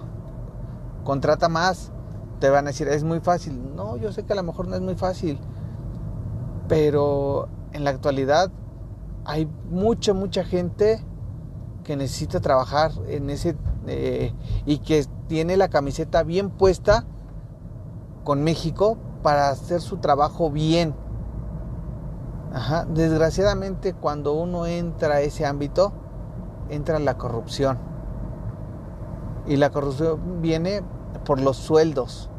contrata 1.04 1.48
más. 1.48 1.92
Te 2.40 2.50
van 2.50 2.66
a 2.66 2.68
decir, 2.68 2.88
es 2.88 3.02
muy 3.02 3.20
fácil. 3.20 3.74
No, 3.74 3.96
yo 3.96 4.12
sé 4.12 4.24
que 4.24 4.34
a 4.34 4.36
lo 4.36 4.42
mejor 4.42 4.68
no 4.68 4.74
es 4.74 4.82
muy 4.82 4.94
fácil. 4.94 5.40
Pero 6.68 7.48
en 7.72 7.84
la 7.84 7.90
actualidad 7.90 8.50
hay 9.26 9.48
mucha, 9.70 10.14
mucha 10.14 10.44
gente 10.44 11.04
que 11.84 11.96
necesita 11.96 12.40
trabajar 12.40 12.92
en 13.08 13.28
ese 13.30 13.56
eh, 13.86 14.32
y 14.64 14.78
que 14.78 15.04
tiene 15.28 15.56
la 15.56 15.68
camiseta 15.68 16.22
bien 16.22 16.50
puesta 16.50 17.04
con 18.24 18.42
México 18.42 18.98
para 19.22 19.50
hacer 19.50 19.80
su 19.80 19.98
trabajo 19.98 20.50
bien. 20.50 20.94
Desgraciadamente 22.88 23.92
cuando 23.92 24.32
uno 24.32 24.66
entra 24.66 25.16
a 25.16 25.20
ese 25.20 25.44
ámbito, 25.44 25.92
entra 26.70 26.98
la 26.98 27.18
corrupción. 27.18 27.78
Y 29.46 29.56
la 29.56 29.70
corrupción 29.70 30.40
viene 30.40 30.82
por 31.24 31.40
los 31.40 31.56
sueldos, 31.56 32.30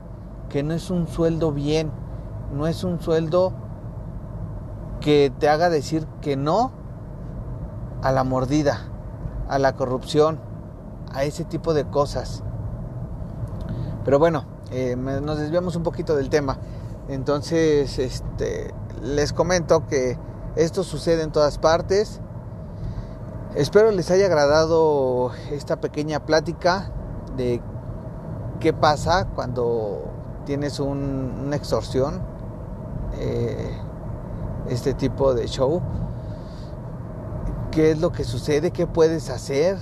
que 0.50 0.63
no 0.63 0.74
es 0.74 0.89
un 0.89 1.08
sueldo 1.08 1.51
bien, 1.51 1.91
no 2.53 2.67
es 2.67 2.84
un 2.84 3.00
sueldo 3.00 3.53
que 5.01 5.32
te 5.39 5.50
haga 5.50 5.70
decir 5.70 6.06
que 6.22 6.36
no 6.36 6.72
a 8.01 8.12
la 8.12 8.24
mordida, 8.24 8.82
a 9.48 9.60
la 9.60 9.74
corrupción, 9.75 10.39
a 11.13 11.24
ese 11.24 11.46
tipo 11.46 11.74
de 11.74 11.86
cosas. 11.86 12.44
Pero 14.04 14.20
bueno, 14.20 14.46
eh, 14.72 14.96
nos 14.96 15.38
desviamos 15.38 15.75
un 15.75 15.84
poquito 15.84 16.16
del 16.16 16.30
tema. 16.30 16.58
Entonces, 17.10 18.00
este, 18.00 18.74
les 19.01 19.34
comento 19.34 19.86
que 19.88 20.18
esto 20.56 20.84
sucede 20.84 21.24
en 21.24 21.32
todas 21.32 21.58
partes. 21.58 22.20
Espero 23.56 23.92
les 23.92 24.12
haya 24.12 24.25
agradado 24.25 25.32
esta 25.51 25.77
pequeña 25.77 26.25
plática 26.25 26.92
de 27.36 27.62
qué 28.60 28.74
pasa 28.74 29.27
cuando 29.36 30.04
tienes 30.46 30.80
una 30.80 31.56
extorsión, 31.56 32.22
eh, 33.20 33.77
este 34.69 34.93
tipo 34.93 35.33
de 35.33 35.47
show, 35.47 35.81
qué 37.71 37.91
es 37.91 38.00
lo 38.00 38.12
que 38.12 38.24
sucede, 38.24 38.71
qué 38.71 38.88
puedes 38.88 39.29
hacer. 39.29 39.77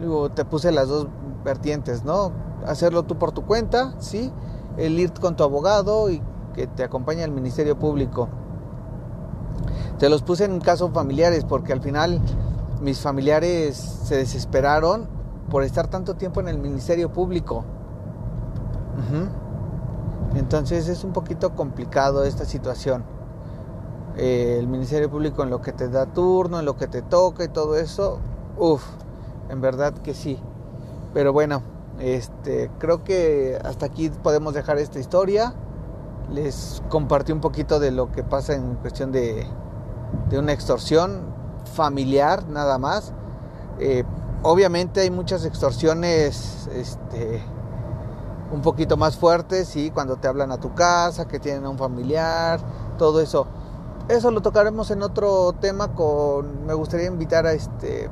Luego 0.00 0.30
te 0.30 0.44
puse 0.44 0.72
las 0.72 0.88
dos 0.88 1.08
vertientes, 1.44 2.04
¿no? 2.04 2.32
Hacerlo 2.66 3.04
tú 3.04 3.18
por 3.18 3.32
tu 3.32 3.44
cuenta, 3.44 3.94
sí, 3.98 4.32
el 4.76 4.98
ir 4.98 5.12
con 5.12 5.36
tu 5.36 5.44
abogado 5.44 6.10
y 6.10 6.22
que 6.54 6.66
te 6.66 6.84
acompañe 6.84 7.22
al 7.22 7.30
Ministerio 7.30 7.78
Público. 7.78 8.28
Te 9.98 10.08
los 10.08 10.22
puse 10.22 10.44
en 10.44 10.60
casos 10.60 10.90
familiares 10.92 11.44
porque 11.44 11.72
al 11.72 11.80
final 11.80 12.20
mis 12.80 13.00
familiares 13.00 13.76
se 13.76 14.16
desesperaron 14.16 15.08
por 15.50 15.62
estar 15.62 15.88
tanto 15.88 16.14
tiempo 16.14 16.40
en 16.40 16.48
el 16.48 16.58
Ministerio 16.58 17.12
Público. 17.12 17.64
Entonces 20.34 20.88
es 20.88 21.04
un 21.04 21.12
poquito 21.12 21.54
complicado 21.54 22.24
esta 22.24 22.44
situación. 22.44 23.04
Eh, 24.18 24.56
el 24.58 24.66
Ministerio 24.66 25.08
Público 25.08 25.42
en 25.42 25.50
lo 25.50 25.62
que 25.62 25.72
te 25.72 25.88
da 25.88 26.06
turno, 26.06 26.58
en 26.58 26.64
lo 26.64 26.76
que 26.76 26.88
te 26.88 27.02
toca 27.02 27.44
y 27.44 27.48
todo 27.48 27.76
eso, 27.76 28.18
uff, 28.58 28.84
en 29.48 29.60
verdad 29.60 29.94
que 29.94 30.12
sí. 30.12 30.40
Pero 31.14 31.32
bueno, 31.32 31.62
este, 32.00 32.70
creo 32.78 33.04
que 33.04 33.58
hasta 33.64 33.86
aquí 33.86 34.10
podemos 34.10 34.54
dejar 34.54 34.78
esta 34.78 34.98
historia. 34.98 35.54
Les 36.32 36.82
compartí 36.88 37.32
un 37.32 37.40
poquito 37.40 37.80
de 37.80 37.90
lo 37.90 38.12
que 38.12 38.22
pasa 38.22 38.54
en 38.54 38.74
cuestión 38.74 39.12
de, 39.12 39.46
de 40.28 40.38
una 40.38 40.52
extorsión 40.52 41.22
familiar 41.74 42.48
nada 42.48 42.78
más. 42.78 43.12
Eh, 43.78 44.04
obviamente 44.42 45.00
hay 45.00 45.10
muchas 45.10 45.44
extorsiones 45.44 46.68
este, 46.74 47.42
un 48.50 48.62
poquito 48.62 48.96
más 48.96 49.16
fuertes, 49.16 49.68
¿sí? 49.68 49.90
cuando 49.90 50.16
te 50.16 50.28
hablan 50.28 50.52
a 50.52 50.58
tu 50.58 50.74
casa, 50.74 51.28
que 51.28 51.38
tienen 51.38 51.64
a 51.64 51.68
un 51.68 51.78
familiar, 51.78 52.60
todo 52.96 53.20
eso. 53.20 53.46
Eso 54.08 54.30
lo 54.30 54.40
tocaremos 54.40 54.90
en 54.90 55.02
otro 55.02 55.52
tema 55.52 55.88
con 55.94 56.64
me 56.64 56.72
gustaría 56.72 57.06
invitar 57.06 57.46
a 57.46 57.52
este 57.52 58.08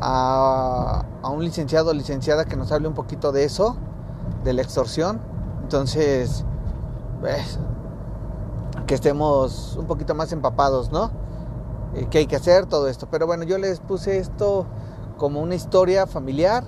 a, 0.00 1.04
a 1.22 1.28
un 1.28 1.44
licenciado 1.44 1.90
o 1.90 1.92
licenciada 1.92 2.44
que 2.44 2.54
nos 2.56 2.70
hable 2.70 2.86
un 2.86 2.94
poquito 2.94 3.32
de 3.32 3.44
eso, 3.44 3.76
de 4.44 4.52
la 4.52 4.62
extorsión. 4.62 5.20
Entonces, 5.62 6.44
pues, 7.20 7.58
que 8.86 8.94
estemos 8.94 9.76
un 9.76 9.86
poquito 9.86 10.14
más 10.14 10.32
empapados, 10.32 10.92
¿no? 10.92 11.10
Eh, 11.94 12.06
qué 12.08 12.18
hay 12.18 12.26
que 12.26 12.36
hacer, 12.36 12.66
todo 12.66 12.86
esto. 12.86 13.08
Pero 13.10 13.26
bueno, 13.26 13.42
yo 13.42 13.58
les 13.58 13.80
puse 13.80 14.18
esto 14.18 14.66
como 15.18 15.40
una 15.40 15.56
historia 15.56 16.06
familiar 16.06 16.64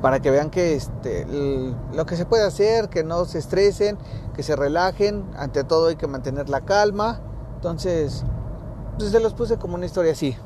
para 0.00 0.20
que 0.20 0.30
vean 0.30 0.50
que 0.50 0.74
este, 0.74 1.26
lo 1.92 2.06
que 2.06 2.16
se 2.16 2.24
puede 2.24 2.44
hacer, 2.44 2.88
que 2.88 3.04
no 3.04 3.24
se 3.24 3.38
estresen, 3.38 3.98
que 4.34 4.42
se 4.42 4.56
relajen, 4.56 5.24
ante 5.36 5.64
todo 5.64 5.88
hay 5.88 5.96
que 5.96 6.06
mantener 6.06 6.48
la 6.48 6.62
calma. 6.62 7.20
Entonces, 7.56 8.24
pues 8.98 9.10
se 9.10 9.20
los 9.20 9.34
puse 9.34 9.58
como 9.58 9.74
una 9.74 9.86
historia 9.86 10.12
así. 10.12 10.36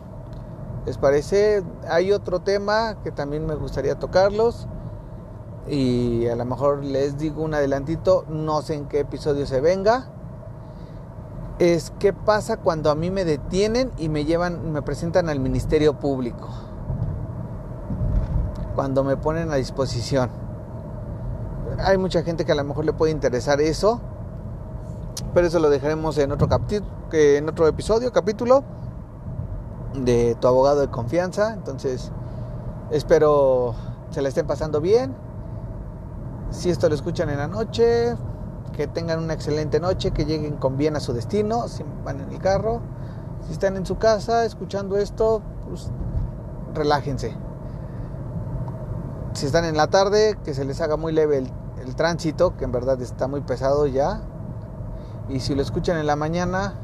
¿Les 0.86 0.98
parece? 0.98 1.62
Hay 1.88 2.12
otro 2.12 2.40
tema 2.40 2.96
que 3.02 3.10
también 3.10 3.46
me 3.46 3.54
gustaría 3.54 3.98
tocarlos 3.98 4.66
y 5.66 6.26
a 6.26 6.36
lo 6.36 6.44
mejor 6.44 6.84
les 6.84 7.16
digo 7.16 7.42
un 7.42 7.54
adelantito, 7.54 8.24
no 8.28 8.60
sé 8.60 8.74
en 8.74 8.86
qué 8.86 9.00
episodio 9.00 9.46
se 9.46 9.60
venga 9.60 10.10
es 11.58 11.92
qué 11.98 12.12
pasa 12.12 12.56
cuando 12.56 12.90
a 12.90 12.94
mí 12.94 13.10
me 13.10 13.24
detienen 13.24 13.92
y 13.98 14.08
me 14.08 14.24
llevan, 14.24 14.72
me 14.72 14.82
presentan 14.82 15.28
al 15.28 15.40
Ministerio 15.40 15.98
Público. 15.98 16.48
Cuando 18.74 19.04
me 19.04 19.16
ponen 19.16 19.50
a 19.50 19.56
disposición. 19.56 20.30
Hay 21.78 21.98
mucha 21.98 22.22
gente 22.22 22.44
que 22.44 22.52
a 22.52 22.54
lo 22.54 22.64
mejor 22.64 22.84
le 22.84 22.92
puede 22.92 23.12
interesar 23.12 23.60
eso. 23.60 24.00
Pero 25.32 25.46
eso 25.46 25.58
lo 25.58 25.70
dejaremos 25.70 26.18
en 26.18 26.32
otro, 26.32 26.48
en 27.12 27.48
otro 27.48 27.66
episodio, 27.66 28.12
capítulo 28.12 28.64
de 29.94 30.36
tu 30.40 30.48
abogado 30.48 30.80
de 30.80 30.88
confianza. 30.88 31.52
Entonces, 31.54 32.10
espero 32.90 33.74
se 34.10 34.22
la 34.22 34.28
estén 34.28 34.46
pasando 34.46 34.80
bien. 34.80 35.14
Si 36.50 36.70
esto 36.70 36.88
lo 36.88 36.94
escuchan 36.94 37.30
en 37.30 37.38
la 37.38 37.48
noche, 37.48 38.14
que 38.72 38.86
tengan 38.86 39.22
una 39.22 39.34
excelente 39.34 39.80
noche, 39.80 40.12
que 40.12 40.24
lleguen 40.24 40.56
con 40.56 40.76
bien 40.76 40.96
a 40.96 41.00
su 41.00 41.12
destino, 41.12 41.68
si 41.68 41.84
van 42.04 42.20
en 42.20 42.30
el 42.30 42.38
carro. 42.38 42.80
Si 43.46 43.52
están 43.52 43.76
en 43.76 43.86
su 43.86 43.98
casa 43.98 44.44
escuchando 44.44 44.96
esto, 44.96 45.42
pues 45.68 45.90
relájense. 46.74 47.36
Si 49.34 49.46
están 49.46 49.64
en 49.64 49.76
la 49.76 49.88
tarde, 49.88 50.38
que 50.44 50.54
se 50.54 50.64
les 50.64 50.80
haga 50.80 50.96
muy 50.96 51.12
leve 51.12 51.38
el, 51.38 51.50
tránsito, 51.96 52.56
que 52.56 52.64
en 52.64 52.72
verdad 52.72 53.00
está 53.02 53.26
muy 53.26 53.40
pesado 53.40 53.86
ya. 53.86 54.22
Y 55.28 55.40
si 55.40 55.54
lo 55.54 55.62
escuchan 55.62 55.98
en 55.98 56.06
la 56.06 56.16
mañana, 56.16 56.74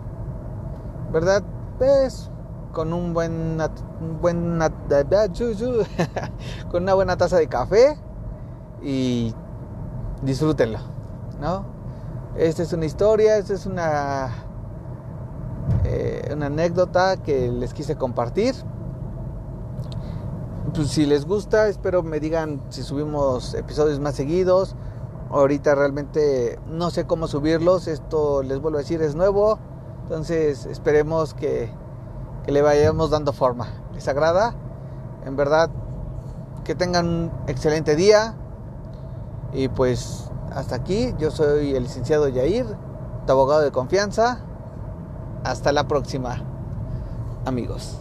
¿verdad? 1.13 1.43
Pues 1.79 2.31
con 2.73 2.93
un 2.93 3.15
buen, 3.15 3.59
un 4.01 4.21
buen 4.21 4.59
con 6.71 6.83
una 6.83 6.95
buena 6.95 7.17
taza 7.17 7.37
de 7.37 7.47
café 7.47 7.97
y 8.83 9.35
disfrútenlo, 10.23 10.81
¿no? 11.41 11.65
Esta 12.37 12.63
es 12.63 12.73
una 12.73 12.85
historia, 12.85 13.39
esta 13.39 13.55
es 13.55 13.65
una, 13.65 14.29
eh, 15.85 16.31
una 16.33 16.47
anécdota 16.47 17.17
que 17.17 17.51
les 17.51 17.75
quise 17.75 17.97
compartir. 17.97 18.55
Pues 20.75 20.89
si 20.89 21.05
les 21.05 21.27
gusta, 21.27 21.67
espero 21.69 22.03
me 22.05 22.21
digan 22.21 22.63
si 22.69 22.83
subimos 22.83 23.55
episodios 23.55 23.99
más 23.99 24.15
seguidos. 24.15 24.77
Ahorita 25.31 25.75
realmente 25.75 26.59
no 26.67 26.91
sé 26.91 27.07
cómo 27.07 27.27
subirlos, 27.27 27.89
esto 27.89 28.43
les 28.43 28.61
vuelvo 28.61 28.79
a 28.79 28.83
decir 28.83 29.03
es 29.03 29.15
nuevo, 29.15 29.59
entonces 30.03 30.67
esperemos 30.67 31.35
que, 31.35 31.71
le 32.47 32.63
vayamos 32.63 33.11
dando 33.11 33.33
forma. 33.33 33.69
¿Les 33.95 34.09
agrada? 34.09 34.55
En 35.25 35.37
verdad, 35.37 35.71
que 36.65 36.75
tengan 36.75 37.07
un 37.07 37.33
excelente 37.47 37.95
día 37.95 38.35
y 39.53 39.69
pues 39.69 40.31
hasta 40.53 40.77
aquí, 40.77 41.15
yo 41.19 41.31
soy 41.31 41.75
el 41.75 41.85
licenciado 41.85 42.29
Yair, 42.29 42.67
tu 43.27 43.33
abogado 43.33 43.61
de 43.61 43.71
confianza. 43.71 44.41
Hasta 45.45 45.73
la 45.73 45.87
próxima, 45.87 46.43
amigos. 47.45 47.99